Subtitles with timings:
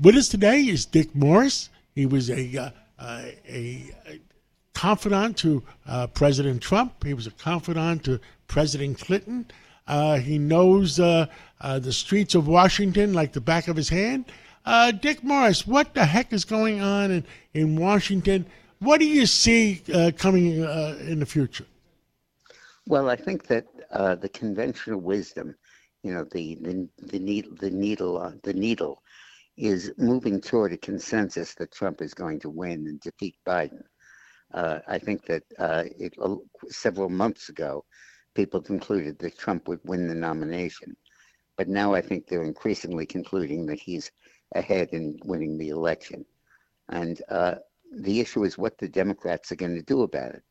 [0.00, 1.70] With us today is Dick Morris.
[1.94, 2.70] He was a uh,
[3.48, 4.20] a, a,
[4.74, 7.04] confidant to uh, President Trump.
[7.04, 8.18] He was a confidant to
[8.48, 9.46] President Clinton.
[9.86, 11.26] Uh, he knows uh,
[11.60, 14.24] uh, the streets of Washington like the back of his hand.
[14.64, 18.46] Uh, Dick Morris, what the heck is going on in, in Washington?
[18.80, 19.80] What do you see
[20.18, 21.66] coming in the future?
[22.88, 25.54] Well, I think that the conventional wisdom,
[26.02, 29.03] you know, the the, the needle, the needle, the needle
[29.56, 33.82] is moving toward a consensus that Trump is going to win and defeat Biden.
[34.52, 36.36] Uh, I think that uh, it, uh,
[36.68, 37.84] several months ago,
[38.34, 40.96] people concluded that Trump would win the nomination.
[41.56, 44.10] But now I think they're increasingly concluding that he's
[44.54, 46.24] ahead in winning the election.
[46.88, 47.56] And uh,
[47.92, 50.42] the issue is what the Democrats are going to do about it.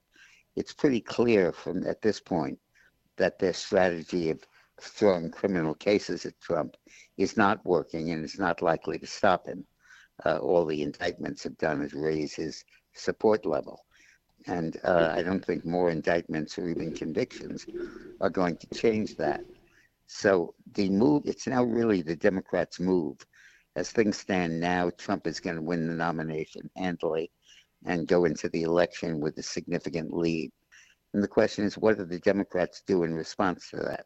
[0.55, 2.59] It's pretty clear from at this point
[3.17, 4.39] that their strategy of
[4.81, 6.75] throwing criminal cases at Trump
[7.17, 9.65] is not working and is not likely to stop him.
[10.25, 13.85] Uh, all the indictments have done is raise his support level.
[14.45, 17.65] And uh, I don't think more indictments or even convictions
[18.19, 19.41] are going to change that.
[20.07, 23.17] So the move, it's now really the Democrats' move.
[23.75, 27.31] As things stand now, Trump is going to win the nomination handily
[27.85, 30.51] and go into the election with a significant lead.
[31.13, 34.05] And the question is, what do the Democrats do in response to that?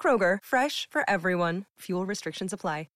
[0.00, 1.66] Kroger, fresh for everyone.
[1.80, 2.86] Fuel restrictions apply.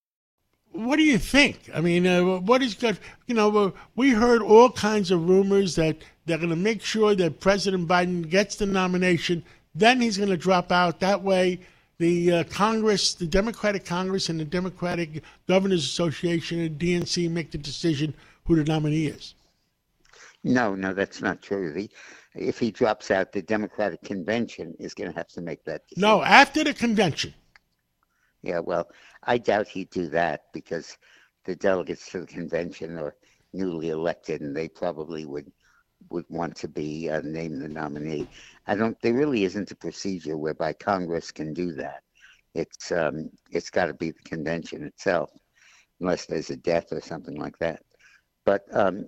[0.75, 1.71] What do you think?
[1.73, 2.99] I mean, uh, what is good?
[3.29, 7.15] You know, uh, we heard all kinds of rumors that they're going to make sure
[7.15, 9.45] that President Biden gets the nomination.
[9.77, 10.99] Then he's going to drop out.
[10.99, 11.61] That way,
[11.99, 17.59] the uh, Congress, the Democratic Congress, and the Democratic Governors Association and DNC make the
[17.59, 18.13] decision
[18.45, 19.35] who the nominee is.
[20.45, 21.73] No, no, that's not true.
[21.73, 21.91] The
[22.35, 26.09] if he drops out, the Democratic convention is going to have to make that decision.
[26.09, 27.33] No, after the convention.
[28.43, 28.89] Yeah, well,
[29.23, 30.99] I doubt he'd do that because
[31.47, 33.15] the delegates to the convention are
[33.55, 35.51] newly elected, and they probably would
[36.11, 38.29] would want to be uh, named the nominee.
[38.67, 39.01] I don't.
[39.01, 42.03] There really isn't a procedure whereby Congress can do that.
[42.55, 45.31] It's um, it's got to be the convention itself,
[46.01, 47.81] unless there's a death or something like that.
[48.45, 49.07] But um,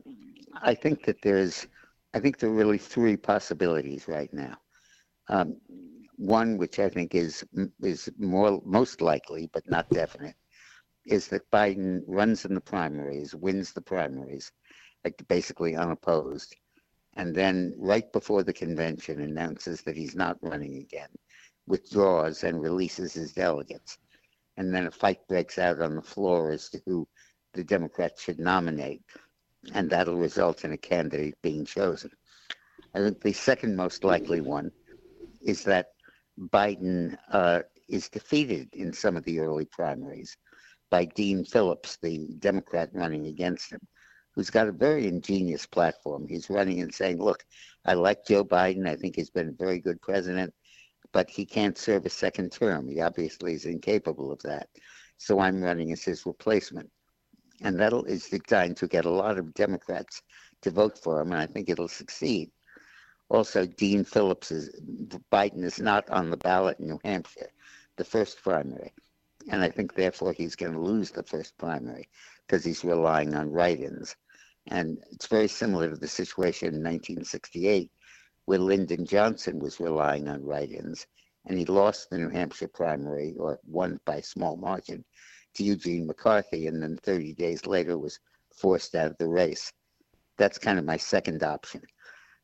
[0.63, 1.67] I think that there's
[2.15, 4.57] I think there are really three possibilities right now.
[5.29, 5.57] Um,
[6.17, 7.45] one, which I think is
[7.83, 10.37] is more most likely, but not definite,
[11.05, 14.51] is that Biden runs in the primaries, wins the primaries,
[15.05, 16.55] like basically unopposed,
[17.15, 21.11] and then right before the convention announces that he's not running again,
[21.67, 23.99] withdraws and releases his delegates,
[24.57, 27.07] and then a fight breaks out on the floor as to who
[27.53, 29.03] the Democrats should nominate
[29.75, 32.11] and that'll result in a candidate being chosen.
[32.95, 34.71] I think the second most likely one
[35.43, 35.89] is that
[36.39, 40.37] Biden uh, is defeated in some of the early primaries
[40.91, 43.81] by Dean Phillips, the Democrat running against him,
[44.35, 46.27] who's got a very ingenious platform.
[46.29, 47.45] He's running and saying, Look,
[47.85, 48.89] I like Joe Biden.
[48.89, 50.53] I think he's been a very good president,
[51.13, 52.89] but he can't serve a second term.
[52.89, 54.69] He obviously is incapable of that.
[55.19, 56.91] So I'm running as his replacement
[57.63, 60.23] and that is designed to get a lot of Democrats
[60.63, 62.51] to vote for him, and I think it'll succeed.
[63.29, 64.71] Also, Dean Phillips is
[65.33, 67.51] Biden is not on the ballot in New Hampshire,
[67.97, 68.93] the first primary,
[69.51, 72.09] and I think therefore he's going to lose the first primary
[72.47, 74.15] because he's relying on write-ins,
[74.69, 77.91] and it's very similar to the situation in 1968
[78.45, 81.07] where Lyndon Johnson was relying on write-ins,
[81.47, 85.05] and he lost the New Hampshire primary or won by small margin
[85.57, 88.19] to Eugene McCarthy, and then 30 days later was
[88.55, 89.73] forced out of the race.
[90.39, 91.83] That's kind of my second option.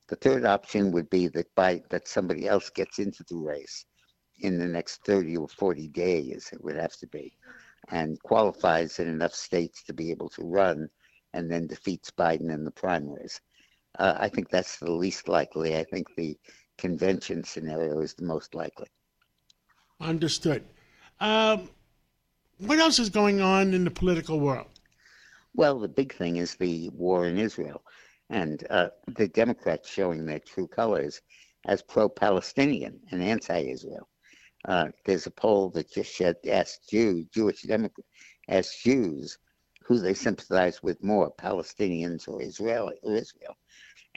[0.08, 3.86] The third option would be that by that somebody else gets into the race
[4.40, 7.36] in the next 30 or 40 days, it would have to be,
[7.88, 10.88] and qualifies in enough states to be able to run
[11.32, 13.40] and then defeats Biden in the primaries.
[13.98, 15.76] Uh, I think that's the least likely.
[15.76, 16.36] I think the
[16.78, 18.88] convention scenario is the most likely.
[20.00, 20.64] Understood.
[21.20, 21.70] Um,
[22.66, 24.68] what else is going on in the political world?
[25.54, 27.82] Well, the big thing is the war in Israel
[28.30, 31.20] and uh, the Democrats showing their true colors
[31.66, 34.08] as pro Palestinian and anti Israel.
[34.64, 38.08] Uh, there's a poll that just asked Jew, Jewish Democrats,
[38.48, 39.38] asked Jews
[39.84, 43.56] who they sympathize with more, Palestinians or Israel, or Israel.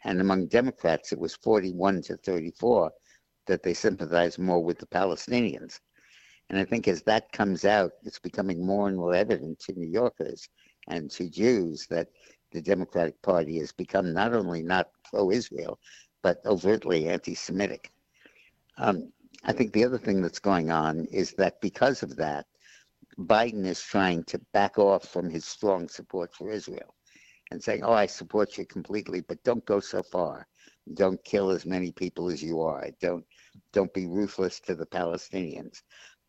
[0.04, 2.92] And among Democrats, it was 41 to 34
[3.48, 5.80] that they sympathize more with the Palestinians.
[6.50, 9.90] And I think as that comes out, it's becoming more and more evident to New
[9.90, 10.48] Yorkers
[10.88, 12.08] and to Jews that
[12.52, 15.80] the Democratic Party has become not only not pro Israel,
[16.22, 17.92] but overtly anti Semitic.
[18.78, 19.12] Um,
[19.44, 22.46] I think the other thing that's going on is that because of that,
[23.18, 26.96] Biden is trying to back off from his strong support for Israel
[27.52, 30.48] and saying, Oh, I support you completely, but don't go so far.
[30.94, 32.90] Don't kill as many people as you are.
[33.02, 33.26] Don't
[33.72, 35.82] don't be ruthless to the Palestinians.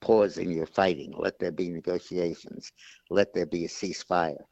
[0.07, 1.13] Pause in your fighting.
[1.19, 2.71] Let there be negotiations.
[3.11, 4.45] Let there be a ceasefire.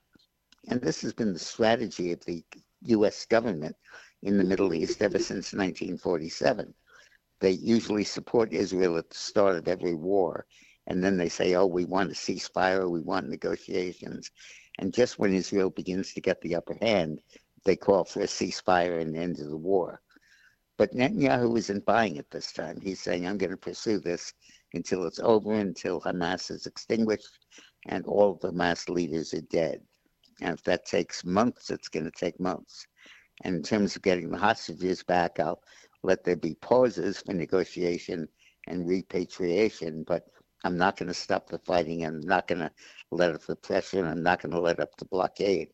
[0.66, 2.42] And this has been the strategy of the
[2.86, 3.24] U.S.
[3.26, 3.76] government
[4.24, 6.74] in the Middle East ever since 1947.
[7.40, 10.44] They usually support Israel at the start of every war,
[10.88, 14.32] and then they say, oh, we want a ceasefire, we want negotiations.
[14.80, 17.20] And just when Israel begins to get the upper hand,
[17.64, 20.00] they call for a ceasefire and the end of the war.
[20.78, 22.80] But Netanyahu isn't buying it this time.
[22.80, 24.34] He's saying, I'm going to pursue this
[24.74, 27.46] until it's over, until Hamas is extinguished
[27.86, 29.80] and all the Hamas leaders are dead.
[30.40, 32.86] And if that takes months, it's going to take months.
[33.42, 35.62] And in terms of getting the hostages back, I'll
[36.02, 38.28] let there be pauses for negotiation
[38.66, 40.24] and repatriation, but
[40.64, 42.04] I'm not going to stop the fighting.
[42.04, 42.70] I'm not going to
[43.10, 45.68] let up the pressure, I'm not going to let up the blockade.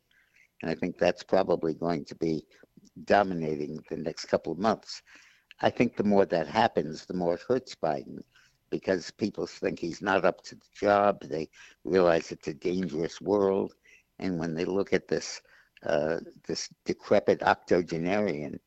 [0.62, 2.44] And I think that's probably going to be
[3.04, 5.02] dominating the next couple of months.
[5.60, 8.18] I think the more that happens, the more it hurts Biden
[8.70, 11.22] because people think he's not up to the job.
[11.22, 11.48] They
[11.84, 13.74] realize it's a dangerous world.
[14.18, 15.40] And when they look at this
[15.84, 18.60] uh, this decrepit octogenarian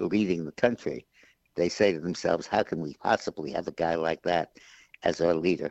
[0.00, 1.06] leading the country,
[1.54, 4.50] they say to themselves, how can we possibly have a guy like that
[5.04, 5.70] as our leader?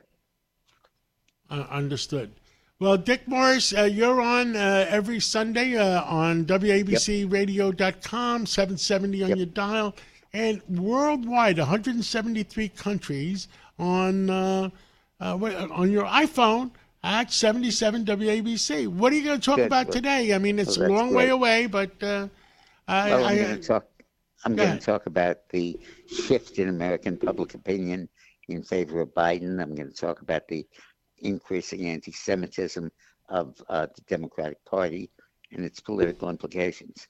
[1.49, 2.31] Uh, understood.
[2.79, 9.37] Well, Dick Morris, uh, you're on uh, every Sunday uh, on WABCRadio.com, 770 on yep.
[9.37, 9.95] your dial,
[10.33, 13.47] and worldwide, 173 countries
[13.77, 14.69] on uh,
[15.19, 15.37] uh,
[15.71, 16.71] on your iPhone
[17.03, 18.87] at 77 WABC.
[18.87, 19.67] What are you going to talk Good.
[19.67, 20.33] about today?
[20.33, 21.25] I mean, it's well, a long great.
[21.25, 22.27] way away, but uh,
[22.87, 23.85] I, well, I'm going to talk.
[24.43, 28.09] I'm going to talk about the shift in American public opinion
[28.47, 29.61] in favor of Biden.
[29.61, 30.65] I'm going to talk about the
[31.19, 32.91] increasing anti Semitism
[33.29, 35.11] of uh, the Democratic Party
[35.51, 37.07] and its political implications.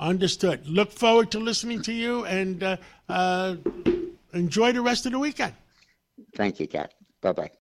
[0.00, 0.66] Understood.
[0.66, 2.76] Look forward to listening to you and uh,
[3.08, 3.56] uh,
[4.32, 5.54] enjoy the rest of the weekend.
[6.36, 6.94] Thank you, Kat.
[7.20, 7.50] Bye bye.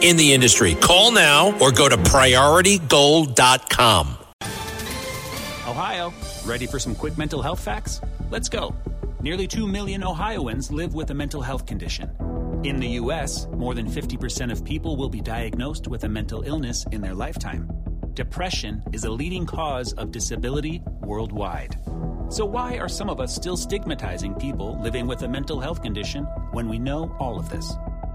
[0.00, 0.74] in the industry.
[0.74, 4.18] Call now or go to prioritygold.com.
[5.66, 6.12] Ohio,
[6.44, 8.00] ready for some quick mental health facts?
[8.30, 8.74] Let's go.
[9.20, 12.10] Nearly 2 million Ohioans live with a mental health condition.
[12.64, 16.84] In the U.S., more than 50% of people will be diagnosed with a mental illness
[16.92, 17.70] in their lifetime.
[18.14, 21.76] Depression is a leading cause of disability worldwide.
[22.30, 26.24] So, why are some of us still stigmatizing people living with a mental health condition
[26.52, 27.74] when we know all of this?